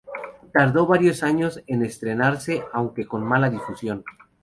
[0.51, 4.03] Tardó varios años en estrenarse, aunque con mala difusión.